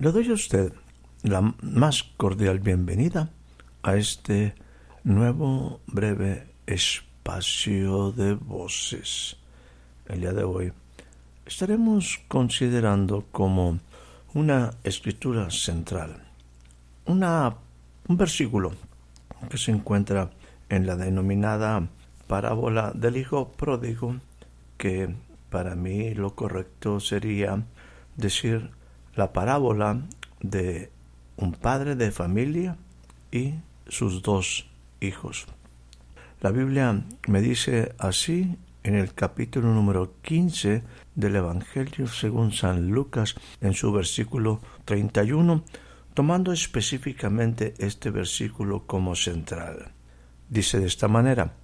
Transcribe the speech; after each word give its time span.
Le 0.00 0.12
doy 0.12 0.30
a 0.30 0.34
usted 0.34 0.72
la 1.24 1.40
más 1.60 2.04
cordial 2.04 2.60
bienvenida 2.60 3.30
a 3.82 3.96
este 3.96 4.54
nuevo 5.02 5.80
breve 5.88 6.54
espacio 6.66 8.12
de 8.12 8.34
voces. 8.34 9.38
El 10.06 10.20
día 10.20 10.32
de 10.32 10.44
hoy 10.44 10.72
estaremos 11.46 12.20
considerando 12.28 13.24
como 13.32 13.80
una 14.34 14.70
escritura 14.84 15.50
central, 15.50 16.22
una, 17.04 17.56
un 18.06 18.16
versículo 18.16 18.70
que 19.50 19.58
se 19.58 19.72
encuentra 19.72 20.30
en 20.68 20.86
la 20.86 20.94
denominada 20.94 21.88
parábola 22.28 22.92
del 22.94 23.16
hijo 23.16 23.50
pródigo, 23.50 24.14
que 24.76 25.12
para 25.50 25.74
mí 25.74 26.14
lo 26.14 26.36
correcto 26.36 27.00
sería 27.00 27.64
decir 28.16 28.77
la 29.18 29.32
parábola 29.32 30.00
de 30.40 30.92
un 31.36 31.50
padre 31.50 31.96
de 31.96 32.12
familia 32.12 32.76
y 33.32 33.54
sus 33.88 34.22
dos 34.22 34.70
hijos. 35.00 35.46
La 36.40 36.52
Biblia 36.52 37.02
me 37.26 37.40
dice 37.40 37.96
así 37.98 38.56
en 38.84 38.94
el 38.94 39.14
capítulo 39.14 39.74
número 39.74 40.14
15 40.22 40.84
del 41.16 41.34
Evangelio 41.34 42.06
según 42.06 42.52
San 42.52 42.90
Lucas 42.90 43.34
en 43.60 43.74
su 43.74 43.90
versículo 43.90 44.60
31, 44.84 45.64
tomando 46.14 46.52
específicamente 46.52 47.74
este 47.78 48.10
versículo 48.10 48.86
como 48.86 49.16
central. 49.16 49.90
Dice 50.48 50.78
de 50.78 50.86
esta 50.86 51.08
manera, 51.08 51.54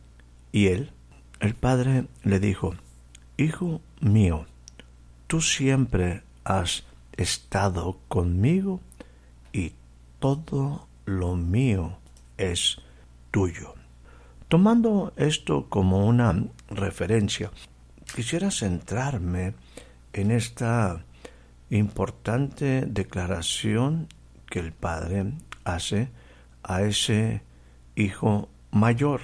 y 0.50 0.66
él, 0.66 0.90
el 1.38 1.54
padre, 1.54 2.06
le 2.24 2.40
dijo, 2.40 2.74
Hijo 3.36 3.80
mío, 4.00 4.44
tú 5.28 5.40
siempre 5.40 6.24
has 6.42 6.82
estado 7.16 7.98
conmigo 8.08 8.80
y 9.52 9.72
todo 10.18 10.88
lo 11.04 11.36
mío 11.36 11.96
es 12.38 12.78
tuyo. 13.30 13.74
Tomando 14.48 15.12
esto 15.16 15.66
como 15.68 16.06
una 16.06 16.44
referencia, 16.68 17.50
quisiera 18.14 18.50
centrarme 18.50 19.54
en 20.12 20.30
esta 20.30 21.04
importante 21.70 22.84
declaración 22.86 24.08
que 24.46 24.60
el 24.60 24.72
padre 24.72 25.32
hace 25.64 26.08
a 26.62 26.82
ese 26.82 27.42
hijo 27.96 28.48
mayor, 28.70 29.22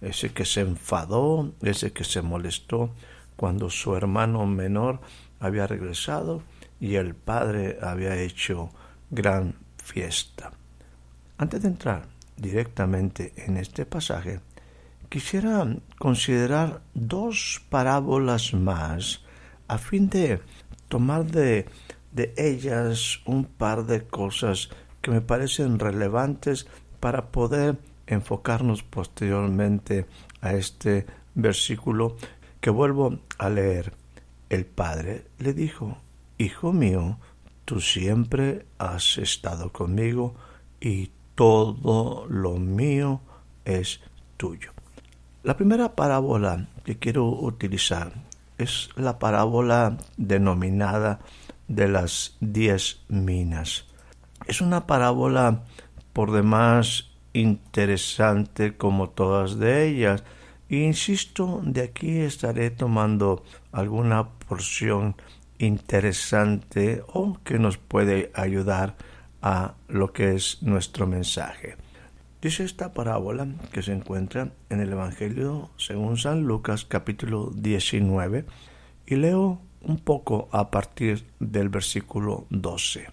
ese 0.00 0.32
que 0.32 0.44
se 0.44 0.60
enfadó, 0.60 1.52
ese 1.62 1.92
que 1.92 2.04
se 2.04 2.22
molestó 2.22 2.90
cuando 3.36 3.70
su 3.70 3.94
hermano 3.94 4.46
menor 4.46 5.00
había 5.40 5.66
regresado 5.66 6.42
y 6.80 6.94
el 6.96 7.14
padre 7.14 7.78
había 7.82 8.16
hecho 8.16 8.70
gran 9.10 9.54
fiesta. 9.76 10.52
Antes 11.36 11.62
de 11.62 11.68
entrar 11.68 12.02
directamente 12.36 13.32
en 13.36 13.56
este 13.56 13.86
pasaje, 13.86 14.40
quisiera 15.08 15.66
considerar 15.98 16.80
dos 16.94 17.62
parábolas 17.70 18.54
más 18.54 19.22
a 19.66 19.78
fin 19.78 20.08
de 20.08 20.40
tomar 20.88 21.24
de, 21.24 21.66
de 22.12 22.34
ellas 22.36 23.20
un 23.26 23.44
par 23.44 23.86
de 23.86 24.06
cosas 24.06 24.70
que 25.00 25.10
me 25.10 25.20
parecen 25.20 25.78
relevantes 25.78 26.66
para 27.00 27.30
poder 27.30 27.78
enfocarnos 28.06 28.82
posteriormente 28.82 30.06
a 30.40 30.54
este 30.54 31.06
versículo 31.34 32.16
que 32.60 32.70
vuelvo 32.70 33.20
a 33.38 33.48
leer. 33.48 33.92
El 34.48 34.64
padre 34.64 35.26
le 35.38 35.52
dijo, 35.52 35.98
Hijo 36.40 36.72
mío, 36.72 37.18
tú 37.64 37.80
siempre 37.80 38.64
has 38.78 39.18
estado 39.18 39.72
conmigo 39.72 40.36
y 40.80 41.10
todo 41.34 42.26
lo 42.28 42.58
mío 42.58 43.20
es 43.64 44.00
tuyo. 44.36 44.70
La 45.42 45.56
primera 45.56 45.96
parábola 45.96 46.68
que 46.84 46.96
quiero 46.96 47.26
utilizar 47.26 48.12
es 48.56 48.90
la 48.94 49.18
parábola 49.18 49.98
denominada 50.16 51.18
de 51.66 51.88
las 51.88 52.36
diez 52.38 53.00
minas. 53.08 53.86
Es 54.46 54.60
una 54.60 54.86
parábola 54.86 55.64
por 56.12 56.30
demás 56.30 57.10
interesante 57.32 58.76
como 58.76 59.10
todas 59.10 59.58
de 59.58 59.88
ellas, 59.88 60.22
e 60.68 60.76
insisto, 60.76 61.62
de 61.64 61.82
aquí 61.82 62.18
estaré 62.18 62.70
tomando 62.70 63.42
alguna 63.72 64.28
porción 64.28 65.16
interesante 65.58 67.02
o 67.06 67.38
que 67.44 67.58
nos 67.58 67.78
puede 67.78 68.30
ayudar 68.34 68.96
a 69.42 69.74
lo 69.88 70.12
que 70.12 70.34
es 70.34 70.62
nuestro 70.62 71.06
mensaje. 71.06 71.76
Dice 72.40 72.64
esta 72.64 72.92
parábola 72.92 73.48
que 73.72 73.82
se 73.82 73.92
encuentra 73.92 74.52
en 74.70 74.80
el 74.80 74.92
Evangelio 74.92 75.70
según 75.76 76.16
San 76.16 76.42
Lucas 76.42 76.84
capítulo 76.84 77.50
19 77.54 78.44
y 79.06 79.16
leo 79.16 79.60
un 79.80 79.98
poco 79.98 80.48
a 80.52 80.70
partir 80.70 81.26
del 81.40 81.68
versículo 81.68 82.46
12. 82.50 83.06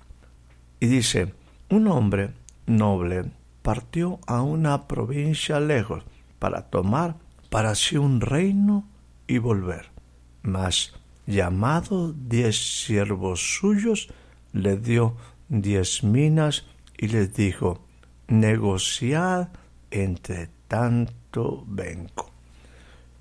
Y 0.79 0.87
dice, 0.87 1.33
un 1.69 1.87
hombre 1.87 2.33
noble 2.67 3.31
partió 3.61 4.19
a 4.27 4.43
una 4.43 4.87
provincia 4.87 5.59
lejos 5.59 6.03
para 6.37 6.69
tomar 6.69 7.15
para 7.49 7.73
sí 7.73 7.97
un 7.97 8.21
reino 8.21 8.87
y 9.27 9.37
volver. 9.37 9.89
Mas 10.43 10.93
llamado 11.25 12.13
diez 12.13 12.83
siervos 12.83 13.57
suyos, 13.59 14.09
le 14.53 14.77
dio 14.77 15.17
diez 15.49 16.03
minas 16.03 16.65
y 16.97 17.07
les 17.07 17.33
dijo, 17.33 17.85
negociad 18.27 19.49
entre 19.91 20.49
tanto 20.67 21.63
vengo. 21.67 22.31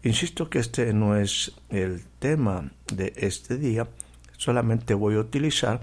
Insisto 0.02 0.50
que 0.50 0.58
este 0.58 0.92
no 0.92 1.16
es 1.16 1.52
el 1.70 2.04
tema 2.18 2.70
de 2.92 3.12
este 3.16 3.56
día, 3.56 3.88
solamente 4.36 4.94
voy 4.94 5.14
a 5.14 5.20
utilizar 5.20 5.80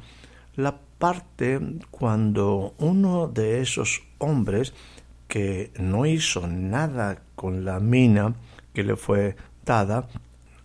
la 0.55 0.77
parte 0.99 1.59
cuando 1.89 2.75
uno 2.77 3.27
de 3.27 3.61
esos 3.61 4.03
hombres 4.19 4.73
que 5.27 5.71
no 5.79 6.05
hizo 6.05 6.47
nada 6.47 7.23
con 7.35 7.65
la 7.65 7.79
mina 7.79 8.35
que 8.73 8.83
le 8.83 8.95
fue 8.95 9.35
dada, 9.65 10.07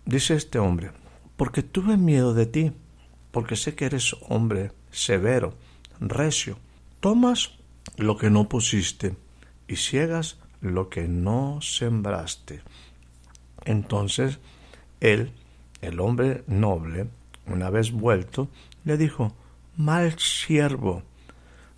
dice 0.05 0.34
este 0.34 0.59
hombre, 0.59 0.91
porque 1.37 1.63
tuve 1.63 1.97
miedo 1.97 2.35
de 2.35 2.47
ti, 2.47 2.73
porque 3.31 3.57
sé 3.57 3.75
que 3.75 3.87
eres 3.87 4.17
hombre 4.29 4.73
severo, 4.91 5.55
recio. 6.01 6.59
Tomas 7.01 7.53
lo 7.97 8.17
que 8.17 8.31
no 8.31 8.49
pusiste 8.49 9.17
y 9.69 9.77
ciegas 9.77 10.39
lo 10.61 10.89
que 10.89 11.09
no 11.09 11.61
sembraste. 11.61 12.62
Entonces 13.65 14.38
él, 15.00 15.33
el 15.83 16.00
hombre 16.00 16.44
noble, 16.47 17.09
una 17.47 17.71
vez 17.71 17.93
vuelto, 17.93 18.49
le 18.85 18.97
dijo, 18.97 19.35
Mal 19.77 20.19
siervo, 20.19 21.03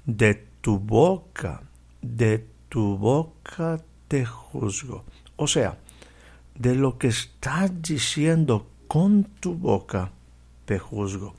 de 0.06 0.46
tu 0.60 0.78
boca, 0.78 1.62
de 2.00 2.46
tu 2.68 2.96
boca 2.96 3.82
te 4.06 4.24
juzgo. 4.24 5.04
O 5.34 5.48
sea, 5.48 5.78
de 6.54 6.76
lo 6.76 6.96
que 6.96 7.08
estás 7.08 7.82
diciendo 7.82 8.68
con 8.88 9.24
tu 9.24 9.54
boca 9.54 10.10
te 10.64 10.78
juzgo. 10.78 11.34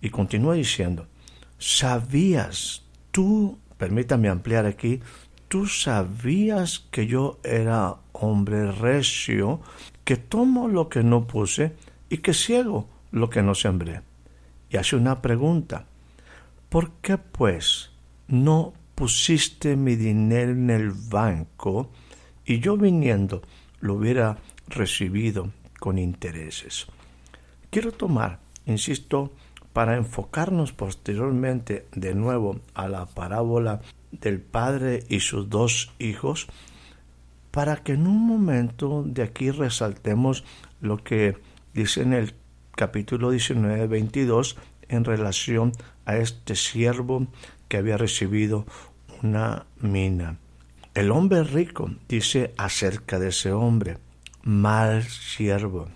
Y 0.00 0.10
continúa 0.10 0.54
diciendo, 0.54 1.06
sabías, 1.58 2.82
tú, 3.10 3.58
permítame 3.76 4.28
ampliar 4.28 4.64
aquí, 4.64 5.00
tú 5.48 5.66
sabías 5.66 6.86
que 6.90 7.06
yo 7.06 7.38
era 7.42 7.96
hombre 8.12 8.70
recio, 8.70 9.60
que 10.04 10.16
tomo 10.16 10.68
lo 10.68 10.88
que 10.88 11.02
no 11.02 11.26
puse 11.26 11.72
y 12.08 12.18
que 12.18 12.32
ciego 12.32 12.88
lo 13.10 13.28
que 13.28 13.42
no 13.42 13.54
sembré. 13.54 14.02
Y 14.70 14.76
hace 14.76 14.96
una 14.96 15.20
pregunta, 15.20 15.86
¿por 16.68 16.92
qué 17.02 17.18
pues 17.18 17.90
no 18.28 18.72
pusiste 18.94 19.76
mi 19.76 19.96
dinero 19.96 20.52
en 20.52 20.70
el 20.70 20.90
banco 20.90 21.90
y 22.44 22.60
yo 22.60 22.76
viniendo 22.76 23.42
lo 23.80 23.94
hubiera 23.94 24.38
recibido 24.68 25.50
con 25.84 25.98
intereses. 25.98 26.86
Quiero 27.68 27.92
tomar, 27.92 28.40
insisto, 28.64 29.34
para 29.74 29.96
enfocarnos 29.96 30.72
posteriormente 30.72 31.86
de 31.92 32.14
nuevo 32.14 32.58
a 32.72 32.88
la 32.88 33.04
parábola 33.04 33.82
del 34.10 34.40
padre 34.40 35.04
y 35.10 35.20
sus 35.20 35.50
dos 35.50 35.92
hijos, 35.98 36.46
para 37.50 37.76
que 37.82 37.92
en 37.92 38.06
un 38.06 38.26
momento 38.26 39.04
de 39.06 39.24
aquí 39.24 39.50
resaltemos 39.50 40.42
lo 40.80 41.04
que 41.04 41.36
dice 41.74 42.00
en 42.00 42.14
el 42.14 42.32
capítulo 42.74 43.30
19, 43.30 43.86
22, 43.86 44.56
en 44.88 45.04
relación 45.04 45.72
a 46.06 46.16
este 46.16 46.56
siervo 46.56 47.26
que 47.68 47.76
había 47.76 47.98
recibido 47.98 48.64
una 49.22 49.66
mina. 49.82 50.38
El 50.94 51.10
hombre 51.10 51.44
rico 51.44 51.90
dice 52.08 52.54
acerca 52.56 53.18
de 53.18 53.28
ese 53.28 53.52
hombre, 53.52 53.98
mal 54.44 55.02
siervo, 55.02 55.88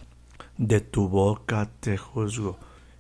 de 0.57 0.81
tu 0.81 1.09
boca 1.09 1.71
te 1.81 1.97
juzgo. 1.97 2.59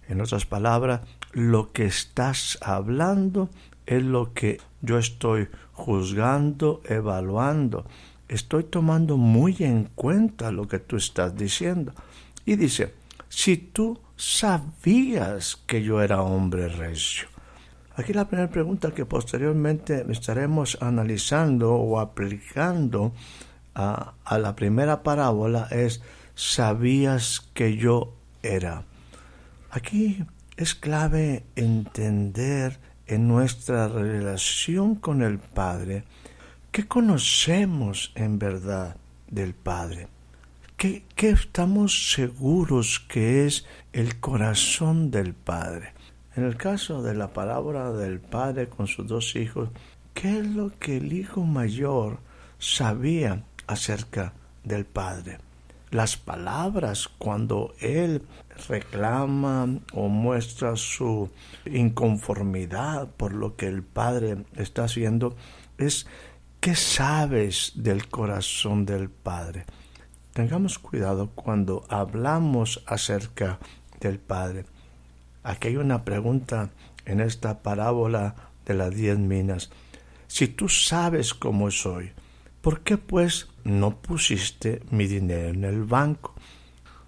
En 0.08 0.20
otras 0.20 0.46
palabras, 0.46 1.00
lo 1.32 1.72
que 1.72 1.86
estás 1.86 2.58
hablando 2.62 3.48
es 3.86 4.02
lo 4.02 4.32
que 4.32 4.60
yo 4.82 4.98
estoy 4.98 5.48
juzgando, 5.72 6.82
evaluando. 6.84 7.86
Estoy 8.28 8.64
tomando 8.64 9.16
muy 9.16 9.56
en 9.60 9.84
cuenta 9.94 10.52
lo 10.52 10.68
que 10.68 10.78
tú 10.78 10.96
estás 10.96 11.34
diciendo. 11.34 11.92
Y 12.44 12.56
dice, 12.56 12.94
si 13.28 13.56
tú 13.56 13.98
sabías 14.16 15.56
que 15.66 15.82
yo 15.82 16.02
era 16.02 16.22
hombre 16.22 16.68
recio. 16.68 17.28
Aquí 17.96 18.12
la 18.12 18.28
primera 18.28 18.50
pregunta 18.50 18.92
que 18.92 19.06
posteriormente 19.06 20.04
estaremos 20.10 20.78
analizando 20.80 21.74
o 21.74 21.98
aplicando 21.98 23.12
a, 23.78 24.38
la 24.38 24.56
primera 24.56 25.02
parábola 25.04 25.68
es, 25.70 26.02
¿sabías 26.34 27.48
que 27.54 27.76
yo 27.76 28.14
era? 28.42 28.84
Aquí 29.70 30.24
es 30.56 30.74
clave 30.74 31.44
entender 31.54 32.80
en 33.06 33.28
nuestra 33.28 33.86
relación 33.88 34.96
con 34.96 35.22
el 35.22 35.38
Padre 35.38 36.04
qué 36.72 36.88
conocemos 36.88 38.12
en 38.16 38.38
verdad 38.38 38.96
del 39.28 39.54
Padre. 39.54 40.08
¿Qué, 40.76 41.04
¿Qué, 41.14 41.30
estamos 41.30 42.12
seguros 42.12 43.00
que 43.08 43.46
es 43.46 43.64
el 43.92 44.18
corazón 44.18 45.10
del 45.10 45.34
Padre? 45.34 45.92
En 46.34 46.44
el 46.44 46.56
caso 46.56 47.02
de 47.02 47.14
la 47.14 47.32
parábola 47.32 47.92
del 47.92 48.20
padre 48.20 48.68
con 48.68 48.86
sus 48.86 49.08
dos 49.08 49.34
hijos, 49.34 49.70
¿qué 50.14 50.38
es 50.38 50.46
lo 50.46 50.70
que 50.78 50.98
el 50.98 51.12
hijo 51.12 51.42
mayor 51.42 52.20
sabía 52.60 53.42
acerca 53.68 54.32
del 54.64 54.84
padre? 54.84 55.38
Las 55.90 56.16
palabras 56.16 57.08
cuando 57.08 57.74
él 57.80 58.22
reclama 58.68 59.78
o 59.92 60.08
muestra 60.08 60.74
su 60.76 61.30
inconformidad 61.64 63.08
por 63.16 63.32
lo 63.32 63.54
que 63.54 63.68
el 63.68 63.82
padre 63.82 64.44
está 64.56 64.84
haciendo 64.84 65.36
es 65.78 66.06
¿qué 66.60 66.74
sabes 66.74 67.72
del 67.76 68.08
corazón 68.08 68.84
del 68.84 69.08
padre? 69.08 69.64
Tengamos 70.32 70.78
cuidado 70.78 71.30
cuando 71.30 71.84
hablamos 71.88 72.82
acerca 72.86 73.58
del 74.00 74.18
padre 74.18 74.64
Aquí 75.48 75.68
hay 75.68 75.76
una 75.78 76.04
pregunta 76.04 76.68
en 77.06 77.20
esta 77.20 77.62
parábola 77.62 78.34
de 78.66 78.74
las 78.74 78.94
diez 78.94 79.18
minas. 79.18 79.70
Si 80.26 80.46
tú 80.46 80.68
sabes 80.68 81.32
cómo 81.32 81.70
soy, 81.70 82.12
¿por 82.60 82.80
qué 82.80 82.96
pues 82.98 83.48
no 83.64 84.00
pusiste 84.00 84.82
mi 84.90 85.06
dinero 85.06 85.48
en 85.48 85.64
el 85.64 85.84
banco? 85.84 86.34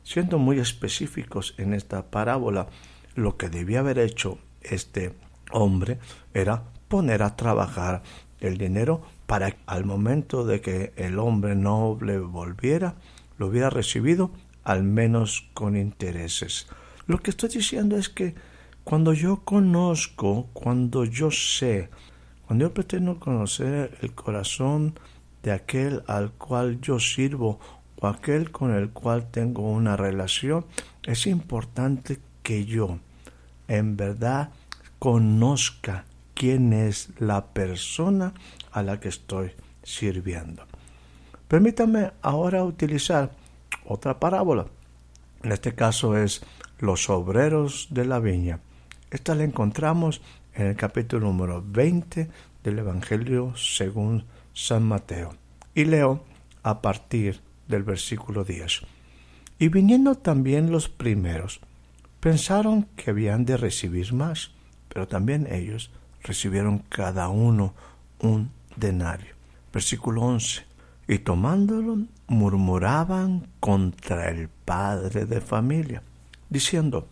Siendo 0.03 0.39
muy 0.39 0.59
específicos 0.59 1.55
en 1.59 1.75
esta 1.75 2.11
parábola, 2.11 2.69
lo 3.15 3.37
que 3.37 3.49
debía 3.49 3.81
haber 3.81 3.99
hecho 3.99 4.39
este 4.63 5.15
hombre 5.53 5.99
era 6.35 6.65
poner 6.89 7.23
a 7.23 7.37
trabajar 7.37 8.03
el 8.41 8.59
dinero 8.59 9.03
para 9.27 9.53
que 9.53 9.59
al 9.67 9.85
momento 9.85 10.45
de 10.45 10.61
que 10.61 10.93
el 10.97 11.19
hombre 11.19 11.55
noble 11.55 12.19
volviera, 12.19 12.97
lo 13.39 13.47
hubiera 13.47 13.71
recibido 13.71 14.33
al 14.65 14.83
menos 14.83 15.49
con 15.55 15.77
intereses. 15.77 16.67
Lo 17.07 17.19
que 17.19 17.31
estoy 17.31 17.49
diciendo 17.49 17.97
es 17.97 18.09
que 18.09 18.35
cuando 18.85 19.13
yo 19.13 19.45
conozco, 19.45 20.49
cuando 20.53 21.05
yo 21.05 21.31
sé, 21.31 21.91
cuando 22.47 22.67
yo 22.67 22.75
pretendo 22.75 23.21
conocer 23.21 23.99
el 24.03 24.15
corazón 24.15 24.99
de 25.43 25.53
aquel 25.53 26.03
al 26.07 26.33
cual 26.33 26.81
yo 26.81 27.01
sirvo 27.01 27.59
o 28.01 28.07
aquel 28.07 28.51
con 28.51 28.75
el 28.75 28.91
cual 28.91 29.31
tengo 29.31 29.71
una 29.71 29.97
relación, 29.97 30.67
es 31.03 31.27
importante 31.27 32.19
que 32.43 32.65
yo 32.65 32.99
en 33.69 33.97
verdad 33.97 34.51
conozca 34.99 36.05
quién 36.35 36.73
es 36.73 37.11
la 37.19 37.47
persona 37.47 38.33
a 38.73 38.83
la 38.83 39.01
que 39.01 39.09
estoy 39.09 39.53
sirviendo. 39.83 40.65
Permítame 41.49 42.13
ahora 42.23 42.65
utilizar 42.65 43.31
otra 43.85 44.19
parábola. 44.21 44.67
En 45.43 45.53
este 45.53 45.75
caso 45.75 46.17
es 46.17 46.43
los 46.79 47.11
obreros 47.11 47.89
de 47.91 48.05
la 48.05 48.21
viña. 48.21 48.61
Esta 49.11 49.35
la 49.35 49.45
encontramos 49.45 50.21
en 50.55 50.69
el 50.69 50.77
capítulo 50.77 51.27
número 51.27 51.63
20 51.67 52.31
del 52.63 52.79
Evangelio 52.79 53.55
según 53.57 54.21
San 54.21 54.40
Mateo. 54.81 55.35
Y 55.75 55.85
leo 55.85 56.25
a 56.63 56.83
partir 56.83 57.41
del 57.69 57.83
versículo 57.83 58.45
10. 58.45 58.83
Y 59.59 59.69
viniendo 59.69 60.15
también 60.15 60.71
los 60.71 60.89
primeros, 60.89 61.61
pensaron 62.21 62.85
que 62.97 63.11
habían 63.11 63.45
de 63.45 63.57
recibir 63.57 64.13
más, 64.13 64.51
pero 64.89 65.09
también 65.09 65.47
ellos 65.51 65.91
recibieron 66.23 66.79
cada 66.79 67.29
uno 67.29 67.75
un 68.19 68.51
denario. 68.77 69.35
Versículo 69.73 70.23
11. 70.23 70.63
Y 71.09 71.19
tomándolo, 71.19 71.99
murmuraban 72.29 73.49
contra 73.59 74.31
el 74.31 74.49
padre 74.49 75.27
de 75.27 75.41
familia 75.41 76.03
diciendo, 76.51 77.09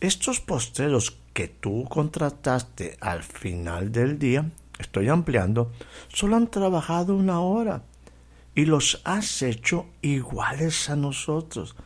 estos 0.00 0.40
postreros 0.40 1.18
que 1.34 1.48
tú 1.48 1.84
contrataste 1.84 2.96
al 3.00 3.22
final 3.22 3.92
del 3.92 4.18
día, 4.18 4.50
estoy 4.78 5.08
ampliando, 5.08 5.72
solo 6.08 6.36
han 6.36 6.48
trabajado 6.48 7.14
una 7.16 7.40
hora 7.40 7.82
y 8.54 8.64
los 8.64 9.00
has 9.04 9.42
hecho 9.42 9.86
iguales 10.02 10.90
a 10.90 10.96
nosotros, 10.96 11.76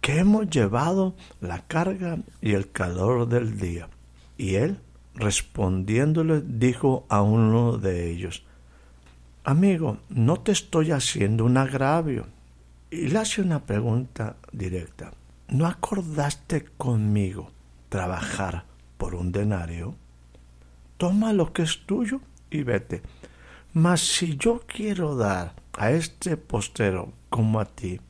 que 0.00 0.18
hemos 0.18 0.48
llevado 0.48 1.14
la 1.40 1.60
carga 1.66 2.18
y 2.40 2.52
el 2.52 2.70
calor 2.70 3.28
del 3.28 3.58
día. 3.58 3.88
Y 4.36 4.56
él, 4.56 4.78
respondiéndole, 5.14 6.42
dijo 6.44 7.06
a 7.08 7.22
uno 7.22 7.78
de 7.78 8.10
ellos, 8.10 8.44
Amigo, 9.44 9.98
no 10.08 10.38
te 10.40 10.52
estoy 10.52 10.90
haciendo 10.90 11.44
un 11.44 11.56
agravio. 11.56 12.26
Y 12.90 13.08
le 13.08 13.18
hace 13.18 13.42
una 13.42 13.64
pregunta 13.64 14.36
directa. 14.52 15.12
¿no 15.48 15.66
acordaste 15.66 16.64
conmigo 16.76 17.50
trabajar 17.88 18.64
por 18.96 19.14
un 19.14 19.32
denario? 19.32 19.94
Toma 20.96 21.32
lo 21.32 21.52
que 21.52 21.62
es 21.62 21.86
tuyo 21.86 22.20
y 22.54 22.62
vete. 22.62 23.02
Mas 23.72 24.00
si 24.00 24.36
yo 24.36 24.62
quiero 24.66 25.16
dar 25.16 25.54
a 25.76 25.90
este 25.90 26.36
postero 26.36 27.12
como 27.28 27.60
a 27.60 27.64
ti, 27.64 28.00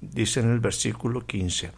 dice 0.00 0.40
en 0.40 0.50
el 0.50 0.60
versículo 0.60 1.26
15, 1.26 1.72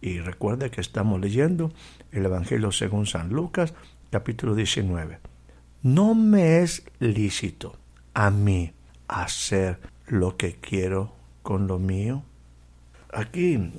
y 0.00 0.20
recuerde 0.20 0.70
que 0.70 0.80
estamos 0.80 1.20
leyendo 1.20 1.72
el 2.12 2.26
Evangelio 2.26 2.70
según 2.70 3.06
San 3.06 3.30
Lucas, 3.30 3.74
capítulo 4.10 4.54
19. 4.54 5.18
No 5.82 6.14
me 6.14 6.60
es 6.62 6.84
lícito 6.98 7.76
a 8.12 8.30
mí 8.30 8.72
hacer 9.08 9.80
lo 10.06 10.36
que 10.36 10.56
quiero 10.56 11.14
con 11.42 11.66
lo 11.66 11.78
mío. 11.78 12.22
Aquí 13.12 13.72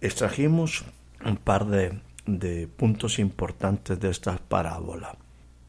extrajimos 0.00 0.84
un 1.24 1.36
par 1.36 1.66
de, 1.66 2.00
de 2.26 2.68
puntos 2.68 3.18
importantes 3.18 4.00
de 4.00 4.10
esta 4.10 4.38
parábola. 4.38 5.16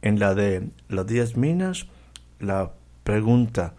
En 0.04 0.20
la 0.20 0.36
de 0.36 0.68
las 0.90 1.08
diez 1.08 1.38
minas, 1.38 1.88
la 2.40 2.74
pregunta, 3.06 3.74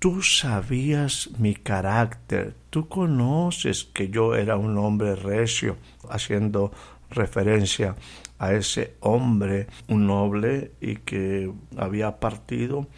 tú 0.00 0.20
sabías 0.20 1.30
mi 1.38 1.54
carácter, 1.54 2.56
tú 2.68 2.88
conoces 2.88 3.84
que 3.84 4.08
yo 4.08 4.34
era 4.34 4.56
un 4.56 4.76
hombre 4.76 5.14
recio, 5.14 5.76
haciendo 6.10 6.72
referencia 7.10 7.94
a 8.40 8.54
ese 8.54 8.96
hombre, 8.98 9.68
un 9.86 10.08
noble 10.08 10.72
y 10.80 10.96
que 10.96 11.52
había 11.76 12.18
partido 12.18 12.88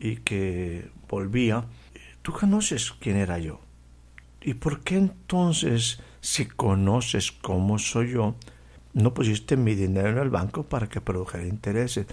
y 0.00 0.16
que 0.16 0.88
volvía. 1.10 1.66
Tú 2.22 2.32
conoces 2.32 2.90
quién 2.92 3.16
era 3.16 3.38
yo. 3.38 3.60
¿Y 4.40 4.54
por 4.54 4.80
qué 4.80 4.96
entonces 4.96 6.00
si 6.22 6.46
conoces 6.46 7.32
cómo 7.32 7.78
soy 7.78 8.12
yo, 8.12 8.34
no 8.94 9.14
pusiste 9.14 9.56
mi 9.56 9.74
dinero 9.74 10.08
en 10.08 10.18
el 10.18 10.30
banco 10.30 10.64
para 10.64 10.88
que 10.88 11.00
produjera 11.00 11.46
intereses. 11.46 12.06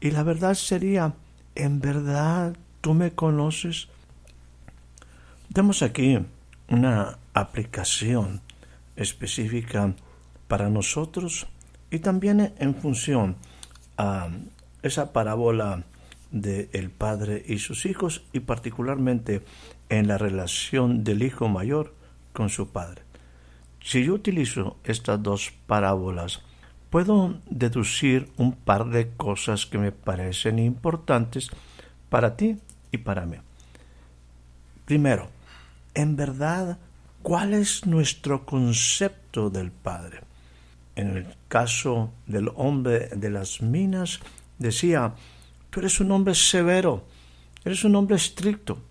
Y 0.00 0.10
la 0.10 0.22
verdad 0.22 0.54
sería, 0.54 1.14
en 1.54 1.80
verdad, 1.80 2.56
tú 2.80 2.94
me 2.94 3.12
conoces. 3.12 3.88
Tenemos 5.52 5.82
aquí 5.82 6.18
una 6.68 7.18
aplicación 7.32 8.40
específica 8.96 9.94
para 10.48 10.68
nosotros 10.68 11.46
y 11.90 12.00
también 12.00 12.54
en 12.58 12.74
función 12.74 13.36
a 13.96 14.28
esa 14.82 15.12
parábola 15.12 15.84
de 16.30 16.68
el 16.72 16.90
padre 16.90 17.42
y 17.46 17.58
sus 17.58 17.86
hijos 17.86 18.24
y 18.32 18.40
particularmente 18.40 19.42
en 19.88 20.08
la 20.08 20.18
relación 20.18 21.04
del 21.04 21.22
hijo 21.22 21.48
mayor 21.48 21.94
con 22.32 22.48
su 22.48 22.68
padre. 22.68 23.05
Si 23.86 24.02
yo 24.02 24.14
utilizo 24.14 24.78
estas 24.82 25.22
dos 25.22 25.52
parábolas, 25.68 26.42
puedo 26.90 27.38
deducir 27.48 28.28
un 28.36 28.50
par 28.50 28.86
de 28.86 29.10
cosas 29.10 29.64
que 29.64 29.78
me 29.78 29.92
parecen 29.92 30.58
importantes 30.58 31.50
para 32.08 32.36
ti 32.36 32.58
y 32.90 32.98
para 32.98 33.26
mí. 33.26 33.36
Primero, 34.86 35.28
en 35.94 36.16
verdad, 36.16 36.78
¿cuál 37.22 37.54
es 37.54 37.86
nuestro 37.86 38.44
concepto 38.44 39.50
del 39.50 39.70
Padre? 39.70 40.22
En 40.96 41.16
el 41.16 41.36
caso 41.46 42.10
del 42.26 42.50
hombre 42.56 43.10
de 43.14 43.30
las 43.30 43.62
minas, 43.62 44.18
decía, 44.58 45.14
tú 45.70 45.78
eres 45.78 46.00
un 46.00 46.10
hombre 46.10 46.34
severo, 46.34 47.04
eres 47.64 47.84
un 47.84 47.94
hombre 47.94 48.16
estricto. 48.16 48.82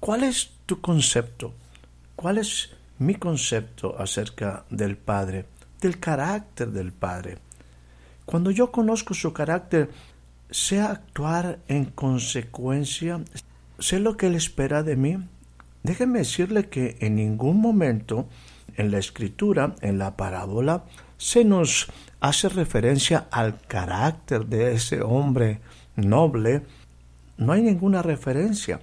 ¿Cuál 0.00 0.24
es 0.24 0.50
tu 0.64 0.80
concepto? 0.80 1.52
¿Cuál 2.16 2.38
es 2.38 2.70
mi 3.00 3.16
concepto 3.16 3.98
acerca 3.98 4.64
del 4.70 4.96
Padre, 4.96 5.46
del 5.80 5.98
carácter 5.98 6.70
del 6.70 6.92
Padre? 6.92 7.38
Cuando 8.24 8.50
yo 8.50 8.70
conozco 8.70 9.12
su 9.12 9.32
carácter, 9.32 9.90
sé 10.50 10.80
actuar 10.80 11.58
en 11.66 11.86
consecuencia, 11.86 13.20
sé 13.78 13.98
lo 13.98 14.16
que 14.16 14.28
Él 14.28 14.36
espera 14.36 14.82
de 14.82 14.96
mí. 14.96 15.18
Déjeme 15.82 16.20
decirle 16.20 16.68
que 16.68 16.96
en 17.00 17.16
ningún 17.16 17.60
momento 17.60 18.28
en 18.76 18.90
la 18.90 18.98
escritura, 18.98 19.74
en 19.80 19.98
la 19.98 20.16
parábola, 20.16 20.84
se 21.16 21.44
nos 21.44 21.88
hace 22.20 22.48
referencia 22.48 23.26
al 23.30 23.60
carácter 23.60 24.46
de 24.46 24.74
ese 24.74 25.02
hombre 25.02 25.60
noble. 25.96 26.62
No 27.36 27.52
hay 27.52 27.62
ninguna 27.62 28.02
referencia. 28.02 28.80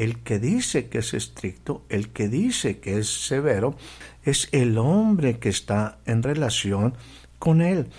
El 0.00 0.22
que 0.22 0.38
dice 0.38 0.88
que 0.88 1.00
es 1.00 1.12
estricto, 1.12 1.84
el 1.90 2.08
que 2.08 2.30
dice 2.30 2.80
que 2.80 2.98
es 2.98 3.26
severo, 3.26 3.76
es 4.24 4.48
el 4.50 4.78
hombre 4.78 5.38
que 5.38 5.50
está 5.50 5.98
en 6.06 6.22
relación 6.22 6.94
con 7.38 7.60
él. 7.60 7.90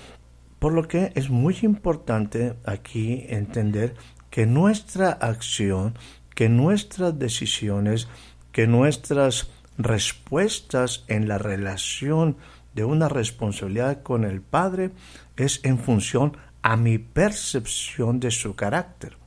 Por 0.57 0.73
lo 0.73 0.87
que 0.87 1.11
es 1.13 1.29
muy 1.29 1.55
importante 1.61 2.55
aquí 2.65 3.27
entender 3.29 3.93
que 4.31 4.47
nuestra 4.47 5.11
acción, 5.11 5.93
que 6.33 6.49
nuestras 6.49 7.19
decisiones, 7.19 8.07
que 8.51 8.65
nuestras 8.65 9.51
respuestas 9.77 11.05
en 11.07 11.27
la 11.27 11.37
relación 11.37 12.35
de 12.73 12.83
una 12.83 13.09
responsabilidad 13.09 14.01
con 14.01 14.23
el 14.23 14.41
Padre 14.41 14.89
es 15.37 15.59
en 15.61 15.77
función 15.77 16.35
a 16.63 16.77
mi 16.77 16.97
percepción 16.97 18.19
de 18.19 18.31
su 18.31 18.55
carácter. 18.55 19.17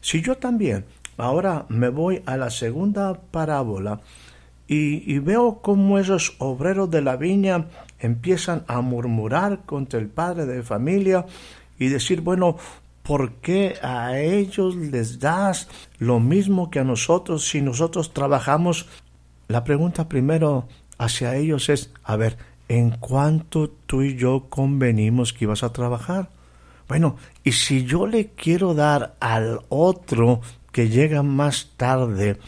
Si 0.00 0.22
yo 0.22 0.36
también 0.36 0.84
ahora 1.16 1.66
me 1.68 1.88
voy 1.88 2.22
a 2.26 2.36
la 2.36 2.50
segunda 2.50 3.14
parábola 3.14 4.00
y, 4.74 5.18
veo 5.18 5.60
cómo 5.60 5.98
esos 5.98 6.34
obreros 6.38 6.90
de 6.90 7.02
la 7.02 7.16
viña 7.16 7.66
empiezan 7.98 8.64
a 8.68 8.80
murmurar 8.80 9.66
contra 9.66 10.00
el 10.00 10.08
padre 10.08 10.46
de 10.46 10.62
familia 10.62 11.26
y 11.78 11.88
decir, 11.88 12.22
bueno, 12.22 12.56
¿por 13.02 13.32
qué 13.34 13.74
a 13.82 14.18
ellos 14.18 14.74
les 14.76 15.18
das 15.18 15.68
lo 15.98 16.20
mismo 16.20 16.70
que 16.70 16.78
a 16.78 16.84
nosotros 16.84 17.46
si 17.48 17.60
nosotros 17.60 18.14
trabajamos? 18.14 18.86
La 19.48 19.62
pregunta 19.62 20.08
primero 20.08 20.68
hacia 20.96 21.36
ellos 21.36 21.68
es, 21.68 21.90
a 22.02 22.16
ver, 22.16 22.38
¿en 22.68 22.92
cuánto 22.92 23.68
tú 23.68 24.00
y 24.00 24.16
yo 24.16 24.46
convenimos 24.48 25.34
que 25.34 25.44
ibas 25.44 25.64
a 25.64 25.72
trabajar? 25.74 26.30
Bueno, 26.88 27.16
y 27.44 27.52
si 27.52 27.84
yo 27.84 28.06
le 28.06 28.28
quiero 28.28 28.72
dar 28.72 29.16
al 29.20 29.60
otro 29.68 30.40
que 30.72 30.88
llega 30.88 31.22
más 31.22 31.70
tarde, 31.76 32.38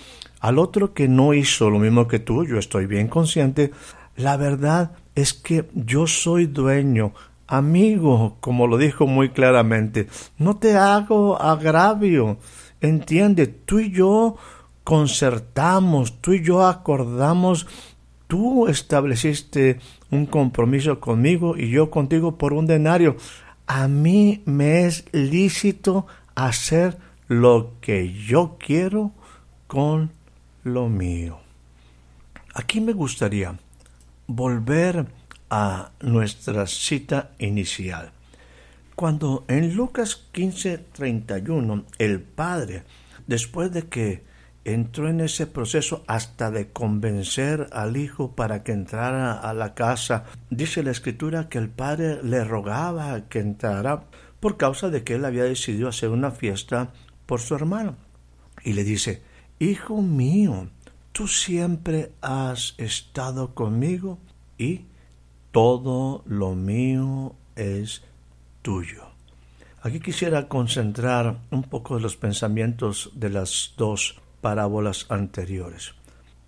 al 0.41 0.59
otro 0.59 0.93
que 0.93 1.09
no 1.09 1.33
hizo 1.35 1.71
lo 1.71 1.79
mismo 1.79 2.09
que 2.09 2.19
tú, 2.19 2.45
yo 2.45 2.59
estoy 2.59 2.87
bien 2.87 3.09
consciente, 3.09 3.71
la 4.17 4.37
verdad 4.37 4.93
es 5.15 5.33
que 5.33 5.67
yo 5.75 6.07
soy 6.07 6.47
dueño, 6.47 7.13
amigo, 7.47 8.37
como 8.41 8.67
lo 8.67 8.79
dijo 8.79 9.07
muy 9.07 9.31
claramente, 9.31 10.09
no 10.39 10.57
te 10.57 10.77
hago 10.77 11.41
agravio. 11.41 12.39
Entiende, 12.81 13.47
tú 13.47 13.81
y 13.81 13.91
yo 13.91 14.37
concertamos, 14.83 16.21
tú 16.21 16.35
y 16.35 16.43
yo 16.43 16.67
acordamos, 16.67 17.67
tú 18.27 18.69
estableciste 18.69 19.79
un 20.11 20.27
compromiso 20.27 21.01
conmigo 21.01 21.57
y 21.57 21.71
yo 21.71 21.91
contigo 21.91 22.37
por 22.37 22.53
un 22.53 22.67
denario. 22.67 23.17
A 23.67 23.89
mí 23.89 24.43
me 24.45 24.85
es 24.85 25.07
lícito 25.13 26.07
hacer 26.35 26.99
lo 27.29 27.75
que 27.81 28.13
yo 28.13 28.57
quiero 28.59 29.13
con 29.67 30.13
lo 30.63 30.89
mío. 30.89 31.39
Aquí 32.55 32.81
me 32.81 32.93
gustaría 32.93 33.59
volver 34.27 35.07
a 35.51 35.91
nuestra 36.01 36.67
cita 36.67 37.33
inicial. 37.39 38.13
Cuando 38.95 39.45
en 39.49 39.75
Lucas 39.75 40.29
15:31 40.33 41.85
el 41.99 42.21
Padre, 42.21 42.85
después 43.27 43.73
de 43.73 43.89
que 43.89 44.25
entró 44.65 45.09
en 45.09 45.21
ese 45.21 45.47
proceso 45.47 46.05
hasta 46.07 46.51
de 46.51 46.71
convencer 46.71 47.69
al 47.73 47.97
Hijo 47.97 48.35
para 48.35 48.63
que 48.63 48.73
entrara 48.73 49.33
a 49.33 49.53
la 49.53 49.75
casa, 49.75 50.25
dice 50.51 50.83
la 50.83 50.91
Escritura 50.91 51.49
que 51.49 51.59
el 51.59 51.69
Padre 51.69 52.23
le 52.23 52.45
rogaba 52.45 53.29
que 53.29 53.41
entrara 53.41 54.05
por 54.41 54.57
causa 54.57 54.91
de 54.91 55.05
que 55.05 55.15
él 55.15 55.25
había 55.25 55.45
decidido 55.45 55.89
hacer 55.89 56.11
una 56.11 56.31
fiesta 56.31 56.93
por 57.27 57.41
su 57.41 57.55
hermano. 57.55 57.97
Y 58.63 58.73
le 58.73 58.85
dice, 58.85 59.23
Hijo 59.59 60.03
mío, 60.03 60.69
tú 61.13 61.29
siempre 61.29 62.13
has 62.21 62.75
estado 62.77 63.55
conmigo 63.55 64.19
y 64.59 64.87
todo 65.53 66.25
lo 66.27 66.55
mío 66.55 67.37
es 67.55 68.03
tuyo. 68.63 69.05
Aquí 69.83 70.01
quisiera 70.01 70.49
concentrar 70.49 71.39
un 71.51 71.63
poco 71.63 71.99
los 72.01 72.17
pensamientos 72.17 73.13
de 73.15 73.31
las 73.31 73.75
dos 73.77 74.21
parábolas 74.41 75.07
anteriores. 75.09 75.95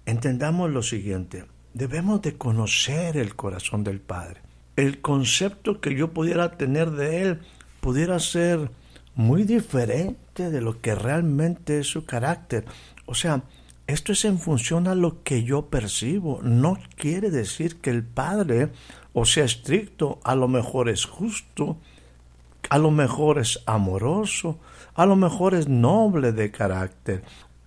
Entendamos 0.05 0.71
lo 0.71 0.83
siguiente, 0.83 1.45
debemos 1.75 2.23
de 2.23 2.37
conocer 2.37 3.17
el 3.17 3.37
corazón 3.37 3.85
del 3.85 4.01
Padre. 4.01 4.41
El 4.75 5.01
concepto 5.01 5.81
que 5.81 5.95
yo 5.95 6.13
pudiera 6.13 6.57
tener 6.57 6.91
de 6.91 7.23
Él 7.23 7.41
pudiera 7.81 8.19
ser 8.19 8.71
muy 9.15 9.45
diferente 9.45 10.26
de 10.45 10.61
lo 10.61 10.81
que 10.81 10.95
realmente 10.95 11.81
es 11.81 11.87
su 11.87 12.05
carácter. 12.05 12.65
O 13.07 13.15
sea, 13.15 13.43
esto 13.87 14.13
es 14.13 14.25
en 14.25 14.39
función 14.39 14.89
a 14.89 14.95
lo 14.95 15.23
que 15.23 15.45
yo 15.45 15.67
percibo. 15.67 16.41
No 16.43 16.79
quiere 16.97 17.31
decir 17.31 17.77
que 17.81 17.91
el 17.91 18.05
Padre 18.05 18.71
o 19.13 19.25
sea 19.25 19.45
estricto, 19.45 20.21
a 20.25 20.35
lo 20.35 20.47
mejor 20.47 20.91
es 20.91 21.07
justo, 21.07 21.79
a 22.69 22.77
lo 22.77 22.91
mejor 22.91 23.39
es 23.39 23.63
amoroso, 23.65 24.59
a 24.95 25.07
lo 25.07 25.17
mejor 25.17 25.55
es 25.55 25.69
noble 25.69 26.33
de 26.33 26.51
carácter. 26.51 27.23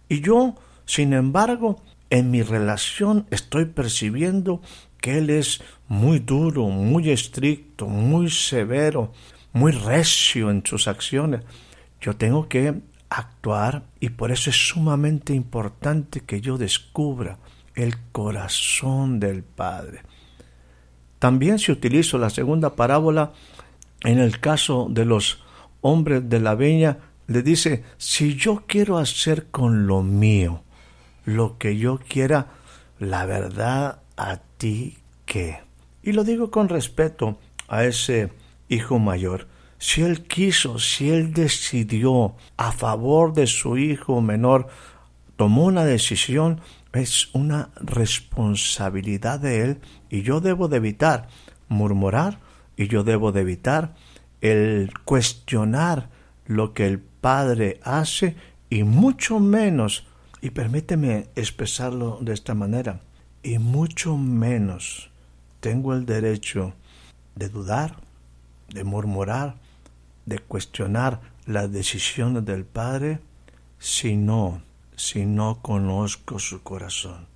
Y 0.08 0.22
yo, 0.22 0.56
sin 0.86 1.14
embargo, 1.14 1.82
en 2.12 2.30
mi 2.30 2.44
relación 2.44 3.26
estoy 3.32 3.66
percibiendo 3.66 4.62
que 5.02 5.18
Él 5.18 5.32
es 5.32 5.62
muy 5.88 6.20
duro, 6.20 6.68
muy 6.68 7.10
estricto, 7.10 7.88
muy 7.88 8.30
severo, 8.30 9.12
muy 9.54 9.72
recio 9.72 10.52
en 10.52 10.64
sus 10.66 10.88
acciones. 10.88 11.42
Yo 12.02 12.16
tengo 12.16 12.48
que 12.48 12.82
actuar 13.10 13.84
y 14.00 14.10
por 14.10 14.32
eso 14.32 14.50
es 14.50 14.56
sumamente 14.56 15.34
importante 15.34 16.22
que 16.22 16.42
yo 16.42 16.58
descubra 16.58 17.38
el 17.76 17.98
corazón 18.12 19.20
del 19.20 19.44
Padre. 19.44 20.04
También 21.18 21.60
se 21.60 21.72
utilizó 21.72 22.18
la 22.18 22.30
segunda 22.30 22.76
parábola 22.76 23.34
en 24.02 24.20
el 24.20 24.40
caso 24.40 24.88
de 24.90 25.06
los 25.06 25.44
hombres 25.82 26.30
de 26.30 26.40
la 26.40 26.56
viña, 26.56 26.98
le 27.28 27.44
dice, 27.44 27.84
si 27.98 28.36
yo 28.36 28.64
quiero 28.66 28.98
hacer 28.98 29.48
con 29.48 29.88
lo 29.88 30.02
mío 30.02 30.64
lo 31.26 31.58
que 31.58 31.78
yo 31.78 32.00
quiera, 32.00 32.48
la 32.98 33.26
verdad 33.26 34.02
a 34.18 34.38
ti 34.58 34.98
qué. 35.26 35.60
Y 36.02 36.14
lo 36.14 36.24
digo 36.24 36.50
con 36.50 36.70
respeto 36.70 37.38
a 37.68 37.84
ese 37.84 38.32
hijo 38.68 39.00
mayor 39.00 39.48
si 39.80 40.02
él 40.04 40.28
quiso, 40.28 40.78
si 40.78 41.10
él 41.10 41.34
decidió 41.34 42.36
a 42.58 42.72
favor 42.72 43.34
de 43.34 43.48
su 43.48 43.78
hijo 43.78 44.22
menor, 44.22 44.68
tomó 45.38 45.66
una 45.66 45.86
decisión, 45.86 46.60
es 46.94 47.34
una 47.34 47.70
responsabilidad 47.76 49.40
de 49.40 49.62
él 49.64 49.82
y 50.10 50.22
yo 50.22 50.42
debo 50.42 50.68
de 50.68 50.78
evitar 50.78 51.30
murmurar 51.70 52.40
y 52.76 52.88
yo 52.88 53.04
debo 53.04 53.32
de 53.32 53.42
evitar 53.42 53.96
el 54.42 54.92
cuestionar 55.06 56.10
lo 56.46 56.74
que 56.74 56.86
el 56.86 57.00
padre 57.00 57.80
hace 57.84 58.36
y 58.70 58.84
mucho 58.84 59.40
menos 59.40 60.06
Y 60.42 60.52
permíteme 60.52 61.28
expresarlo 61.36 62.20
de 62.22 62.34
esta 62.34 62.54
manera. 62.54 63.02
Y 63.44 63.58
mucho 63.60 64.16
menos 64.16 65.12
tengo 65.60 65.94
el 65.94 66.06
derecho 66.06 66.74
de 67.36 67.50
dudar, 67.50 67.98
de 68.70 68.86
murmurar, 68.86 69.58
de 70.30 70.40
cuestionar 70.40 71.20
las 71.46 71.72
decisiones 71.72 72.46
del 72.46 72.64
Padre 72.64 73.20
si 73.80 74.16
no, 74.16 74.62
si 74.96 75.26
no 75.26 75.60
conozco 75.62 76.38
su 76.38 76.62
corazón. 76.62 77.28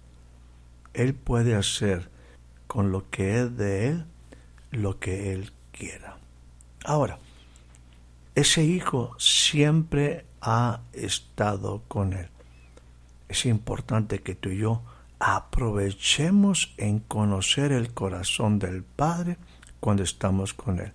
Él 0.94 1.16
puede 1.16 1.56
hacer 1.56 2.10
con 2.68 2.92
lo 2.92 3.10
que 3.10 3.42
es 3.42 3.58
de 3.58 3.88
Él 3.88 4.06
lo 4.72 5.00
que 5.00 5.34
Él 5.34 5.52
quiera. 5.72 6.18
Ahora, 6.86 7.18
ese 8.36 8.64
hijo 8.64 9.16
siempre 9.18 10.26
ha 10.42 10.82
estado 10.94 11.84
con 11.88 12.14
Él. 12.14 12.30
Es 13.28 13.46
importante 13.46 14.22
que 14.22 14.36
tú 14.36 14.50
y 14.50 14.60
yo 14.60 14.84
aprovechemos 15.20 16.74
en 16.78 17.00
conocer 17.00 17.72
el 17.72 17.94
corazón 17.94 18.60
del 18.60 18.84
Padre 18.84 19.38
cuando 19.80 20.04
estamos 20.04 20.54
con 20.54 20.80
Él. 20.80 20.94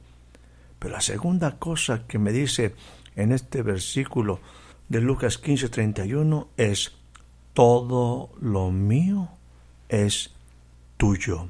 Pero 0.79 0.95
la 0.95 1.01
segunda 1.01 1.59
cosa 1.59 2.07
que 2.07 2.19
me 2.19 2.33
dice 2.33 2.75
en 3.17 3.33
este 3.33 3.63
versículo 3.63 4.41
de 4.89 5.01
Lucas 5.01 5.43
15:31 5.43 6.49
es, 6.57 6.93
todo 7.53 8.31
lo 8.41 8.71
mío 8.71 9.29
es 9.89 10.33
tuyo. 10.97 11.49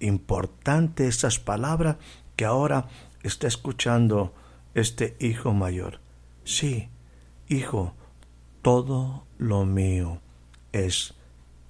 Importante 0.00 1.06
esas 1.06 1.38
palabras 1.38 1.96
que 2.36 2.44
ahora 2.44 2.88
está 3.22 3.46
escuchando 3.46 4.34
este 4.74 5.16
hijo 5.20 5.52
mayor. 5.52 6.00
Sí, 6.44 6.88
hijo, 7.48 7.94
todo 8.62 9.26
lo 9.38 9.64
mío 9.64 10.20
es 10.72 11.14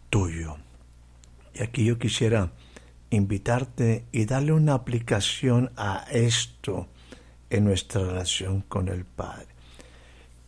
tuyo. 0.08 0.56
Y 1.54 1.62
aquí 1.62 1.84
yo 1.84 1.98
quisiera 1.98 2.52
invitarte 3.12 4.06
y 4.12 4.24
darle 4.24 4.52
una 4.52 4.74
aplicación 4.74 5.70
a 5.76 6.06
esto 6.10 6.88
en 7.50 7.64
nuestra 7.64 8.02
relación 8.02 8.62
con 8.62 8.88
el 8.88 9.04
Padre. 9.04 9.46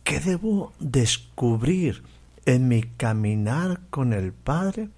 ¿Qué 0.03 0.19
debo 0.19 0.73
descubrir 0.79 2.03
en 2.45 2.67
mi 2.67 2.83
caminar 2.83 3.81
con 3.89 4.13
el 4.13 4.33
Padre? 4.33 4.89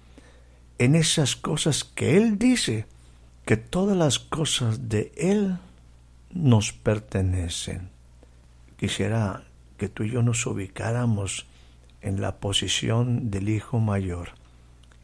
En 0.78 0.94
esas 0.94 1.36
cosas 1.36 1.84
que 1.84 2.16
Él 2.16 2.38
dice, 2.38 2.86
que 3.44 3.56
todas 3.56 3.96
las 3.96 4.18
cosas 4.18 4.88
de 4.88 5.12
Él 5.16 5.58
nos 6.30 6.72
pertenecen. 6.72 7.90
Quisiera 8.76 9.44
que 9.76 9.88
tú 9.88 10.04
y 10.04 10.10
yo 10.10 10.22
nos 10.22 10.44
ubicáramos 10.46 11.46
en 12.00 12.20
la 12.20 12.36
posición 12.36 13.30
del 13.30 13.48
Hijo 13.48 13.80
Mayor, 13.80 14.30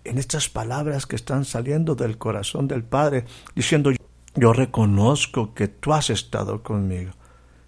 en 0.05 0.19
estas 0.19 0.49
palabras 0.49 1.07
que 1.07 1.17
están 1.17 1.45
saliendo 1.45 1.95
del 1.95 2.19
corazón 2.19 2.69
del 2.69 2.85
Padre, 2.85 3.25
diciendo, 3.55 3.91
yo 4.35 4.53
reconozco 4.53 5.55
que 5.55 5.69
tú 5.69 5.93
has 5.93 6.11
estado 6.11 6.63
conmigo. 6.63 7.13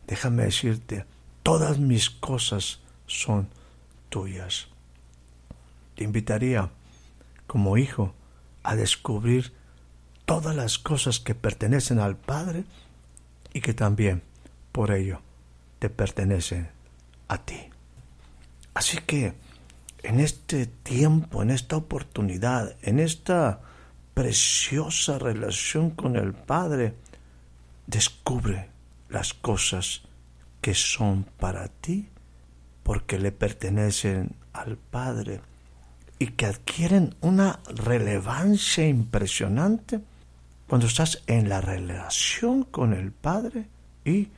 Déjame 0.06 0.44
decirte, 0.44 1.06
todas 1.42 1.78
mis 1.78 2.10
cosas 2.10 2.80
son 3.06 3.48
tuyas. 4.08 4.68
Te 5.94 6.04
invitaría, 6.04 6.70
como 7.46 7.78
hijo, 7.78 8.14
a 8.62 8.76
descubrir 8.76 9.52
todas 10.24 10.54
las 10.54 10.78
cosas 10.78 11.20
que 11.20 11.34
pertenecen 11.34 12.00
al 12.00 12.16
Padre 12.16 12.64
y 13.52 13.60
que 13.60 13.72
también, 13.72 14.22
por 14.72 14.90
ello, 14.90 15.20
te 15.78 15.88
pertenecen 15.88 16.68
a 17.28 17.38
ti. 17.38 17.70
Así 18.74 18.98
que, 18.98 19.34
en 20.02 20.20
este 20.20 20.66
tiempo, 20.66 21.42
en 21.42 21.50
esta 21.50 21.76
oportunidad, 21.76 22.76
en 22.82 22.98
esta 22.98 23.60
preciosa 24.14 25.18
relación 25.18 25.90
con 25.90 26.16
el 26.16 26.32
Padre, 26.32 26.94
descubre 27.86 28.70
las 29.08 29.34
cosas 29.34 30.02
que 30.60 30.74
son 30.74 31.24
para 31.38 31.68
ti 31.68 32.08
porque 32.82 33.18
le 33.18 33.32
pertenecen 33.32 34.36
al 34.52 34.76
Padre 34.76 35.40
y 36.18 36.28
que 36.28 36.46
adquieren 36.46 37.14
una 37.20 37.60
relevancia 37.66 38.86
impresionante 38.88 40.00
cuando 40.66 40.86
estás 40.86 41.22
en 41.26 41.48
la 41.48 41.60
relación 41.60 42.64
con 42.64 42.92
el 42.92 43.12
Padre 43.12 43.68
y 44.04 44.28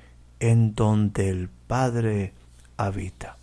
en 0.41 0.75
donde 0.75 1.31
el 1.31 1.49
Padre 1.49 2.35
habita. 2.77 3.38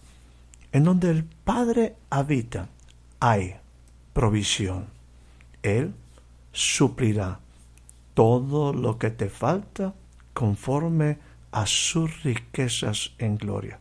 En 0.76 0.84
donde 0.84 1.10
el 1.10 1.24
Padre 1.24 1.96
habita 2.10 2.68
hay 3.22 3.56
provisión. 4.12 4.88
Él 5.64 5.94
suplirá 6.52 7.40
todo 8.14 8.74
lo 8.74 9.00
que 9.00 9.10
te 9.10 9.30
falta 9.30 9.94
conforme 10.34 11.18
a 11.54 11.66
sus 11.66 12.24
riquezas 12.24 13.14
en 13.20 13.38
gloria. 13.38 13.78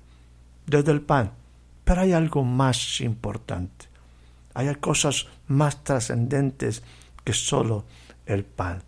Desde 0.69 0.93
el 0.93 1.01
pan. 1.01 1.33
Pero 1.83 2.03
hay 2.03 2.13
algo 2.13 2.45
más 2.45 3.01
importante. 3.01 3.87
Hay 4.55 4.73
cosas 4.77 5.27
más 5.49 5.83
trascendentes 5.83 6.85
que 7.25 7.33
solo 7.33 7.87
el 8.25 8.45
pan. 8.45 8.85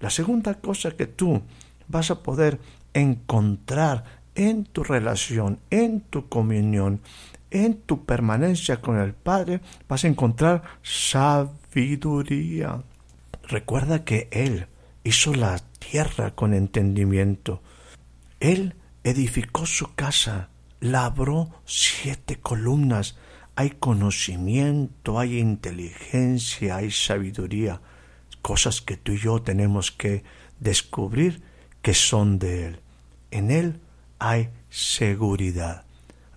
La 0.00 0.10
segunda 0.10 0.54
cosa 0.54 0.96
que 0.96 1.06
tú 1.06 1.40
vas 1.86 2.10
a 2.10 2.24
poder 2.24 2.58
encontrar 2.92 4.19
en 4.40 4.64
tu 4.64 4.84
relación, 4.84 5.60
en 5.68 6.00
tu 6.00 6.30
comunión, 6.30 7.02
en 7.50 7.74
tu 7.74 8.06
permanencia 8.06 8.80
con 8.80 8.98
el 8.98 9.12
Padre, 9.12 9.60
vas 9.86 10.04
a 10.04 10.08
encontrar 10.08 10.62
sabiduría. 10.82 12.82
Recuerda 13.48 14.02
que 14.02 14.28
Él 14.30 14.66
hizo 15.04 15.34
la 15.34 15.58
tierra 15.78 16.34
con 16.34 16.54
entendimiento. 16.54 17.60
Él 18.40 18.76
edificó 19.04 19.66
su 19.66 19.94
casa, 19.94 20.48
labró 20.80 21.50
siete 21.66 22.40
columnas. 22.40 23.18
Hay 23.56 23.72
conocimiento, 23.72 25.18
hay 25.18 25.38
inteligencia, 25.38 26.76
hay 26.76 26.90
sabiduría, 26.90 27.82
cosas 28.40 28.80
que 28.80 28.96
tú 28.96 29.12
y 29.12 29.18
yo 29.18 29.42
tenemos 29.42 29.90
que 29.90 30.24
descubrir 30.60 31.42
que 31.82 31.92
son 31.92 32.38
de 32.38 32.68
Él. 32.68 32.80
En 33.30 33.50
Él 33.50 33.80
hay 34.20 34.50
seguridad. 34.68 35.84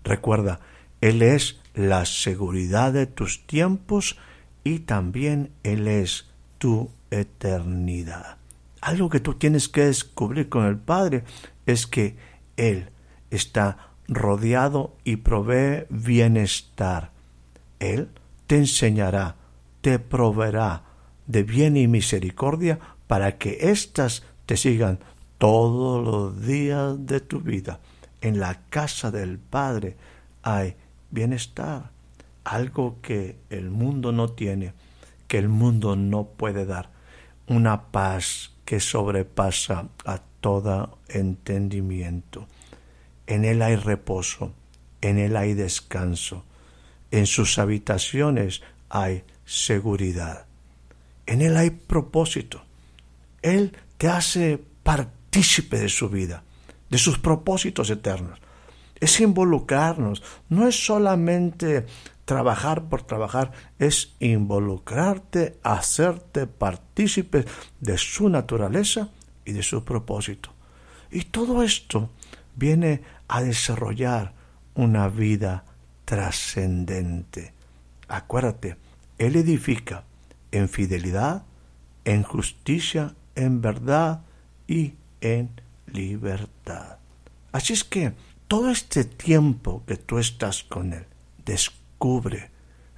Recuerda, 0.03 0.59
Él 1.01 1.21
es 1.21 1.59
la 1.75 2.05
seguridad 2.05 2.93
de 2.93 3.05
tus 3.05 3.45
tiempos 3.45 4.17
y 4.63 4.79
también 4.79 5.51
Él 5.63 5.87
es 5.87 6.29
tu 6.57 6.89
eternidad. 7.11 8.37
Algo 8.81 9.09
que 9.09 9.19
tú 9.19 9.35
tienes 9.35 9.69
que 9.69 9.85
descubrir 9.85 10.49
con 10.49 10.65
el 10.65 10.77
Padre 10.77 11.23
es 11.65 11.85
que 11.85 12.15
Él 12.57 12.89
está 13.29 13.93
rodeado 14.07 14.95
y 15.03 15.17
provee 15.17 15.85
bienestar. 15.89 17.11
Él 17.79 18.09
te 18.47 18.57
enseñará, 18.57 19.35
te 19.81 19.99
proveerá 19.99 20.83
de 21.27 21.43
bien 21.43 21.77
y 21.77 21.87
misericordia 21.87 22.79
para 23.07 23.37
que 23.37 23.69
éstas 23.71 24.23
te 24.45 24.57
sigan 24.57 24.99
todos 25.43 26.01
los 26.01 26.47
días 26.47 27.05
de 27.05 27.19
tu 27.19 27.41
vida. 27.41 27.81
En 28.21 28.39
la 28.39 28.61
casa 28.69 29.11
del 29.11 29.37
Padre 29.39 29.97
hay 30.41 30.77
bienestar, 31.11 31.91
algo 32.45 33.01
que 33.01 33.39
el 33.49 33.69
mundo 33.69 34.13
no 34.13 34.29
tiene, 34.29 34.71
que 35.27 35.37
el 35.37 35.49
mundo 35.49 35.97
no 35.97 36.23
puede 36.23 36.65
dar, 36.65 36.91
una 37.45 37.87
paz 37.91 38.51
que 38.63 38.79
sobrepasa 38.79 39.89
a 40.05 40.21
todo 40.39 40.99
entendimiento. 41.09 42.47
En 43.27 43.43
él 43.43 43.63
hay 43.63 43.75
reposo, 43.75 44.53
en 45.01 45.17
él 45.17 45.35
hay 45.35 45.55
descanso, 45.55 46.45
en 47.11 47.25
sus 47.25 47.59
habitaciones 47.59 48.61
hay 48.87 49.25
seguridad, 49.43 50.45
en 51.25 51.41
él 51.41 51.57
hay 51.57 51.71
propósito. 51.71 52.61
Él 53.41 53.75
te 53.97 54.07
hace 54.07 54.63
partir 54.83 55.22
partícipe 55.33 55.79
de 55.79 55.89
su 55.89 56.09
vida, 56.09 56.43
de 56.91 56.99
sus 56.99 57.17
propósitos 57.17 57.89
eternos. 57.89 58.39
Es 58.99 59.19
involucrarnos, 59.19 60.21
no 60.49 60.67
es 60.67 60.85
solamente 60.85 61.87
trabajar 62.25 62.87
por 62.87 63.01
trabajar, 63.01 63.51
es 63.79 64.13
involucrarte, 64.19 65.57
hacerte 65.63 66.45
partícipe 66.45 67.45
de 67.79 67.97
su 67.97 68.29
naturaleza 68.29 69.09
y 69.43 69.53
de 69.53 69.63
su 69.63 69.83
propósito. 69.83 70.51
Y 71.09 71.23
todo 71.23 71.63
esto 71.63 72.11
viene 72.55 73.01
a 73.27 73.41
desarrollar 73.41 74.33
una 74.75 75.07
vida 75.07 75.65
trascendente. 76.05 77.53
Acuérdate, 78.07 78.77
Él 79.17 79.35
edifica 79.35 80.03
en 80.51 80.69
fidelidad, 80.69 81.43
en 82.05 82.21
justicia, 82.21 83.15
en 83.33 83.61
verdad 83.61 84.21
y 84.67 84.93
en 85.23 85.49
libertad. 85.87 86.99
Así 87.51 87.73
es 87.73 87.83
que 87.83 88.13
todo 88.47 88.69
este 88.69 89.05
tiempo 89.05 89.83
que 89.87 89.97
tú 89.97 90.19
estás 90.19 90.63
con 90.63 90.93
Él, 90.93 91.07
descubre 91.45 92.51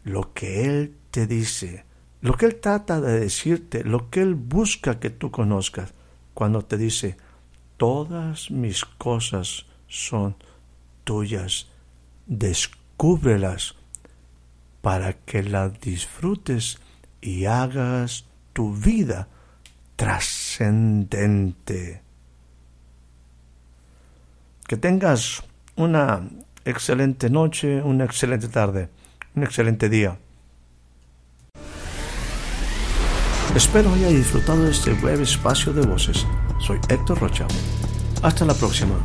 lo 0.03 0.33
que 0.33 0.65
Él 0.65 0.97
te 1.11 1.27
dice, 1.27 1.85
lo 2.21 2.33
que 2.33 2.47
Él 2.47 2.59
trata 2.59 2.99
de 2.99 3.19
decirte, 3.19 3.83
lo 3.83 4.09
que 4.09 4.21
Él 4.21 4.33
busca 4.35 4.99
que 4.99 5.11
tú 5.11 5.31
conozcas, 5.31 5.93
cuando 6.33 6.63
te 6.63 6.77
dice, 6.77 7.17
todas 7.77 8.51
mis 8.51 8.85
cosas 8.85 9.65
son 9.88 10.35
tuyas, 11.03 11.67
descúbrelas 12.25 13.75
para 14.81 15.13
que 15.13 15.43
las 15.43 15.79
disfrutes 15.79 16.79
y 17.21 17.45
hagas 17.45 18.25
tu 18.53 18.73
vida 18.73 19.27
trascendente. 19.95 22.05
Que 24.67 24.78
tengas 24.78 25.43
una 25.75 26.23
excelente 26.63 27.30
noche, 27.30 27.84
una 27.84 28.04
excelente 28.06 28.47
tarde, 28.47 28.89
un 29.36 29.43
excelente 29.43 29.89
día. 29.89 30.17
Espero 33.56 33.93
haya 33.93 34.08
disfrutado 34.08 34.63
de 34.63 34.71
este 34.71 34.93
breve 34.93 35.23
espacio 35.23 35.71
de 35.71 35.86
voces. 35.86 36.25
Soy 36.60 36.80
Héctor 36.89 37.19
Rocha. 37.19 37.47
Hasta 38.23 38.43
la 38.43 38.56
próxima. 38.56 38.95